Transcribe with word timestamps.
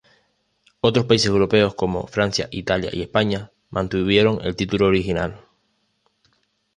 Otros 0.79 1.05
países 1.05 1.27
europeos, 1.29 1.75
como 1.75 2.07
Francia, 2.07 2.47
Italia 2.49 2.89
y 2.91 3.03
España, 3.03 3.51
mantuvieron 3.69 4.39
el 4.41 4.55
título 4.55 4.87
original. 4.87 5.45